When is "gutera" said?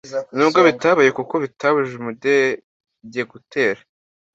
3.31-3.81